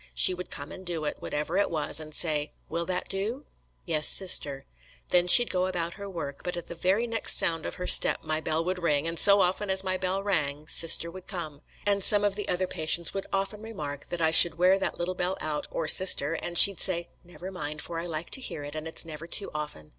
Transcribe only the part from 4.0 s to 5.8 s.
Sister.' Then she'd go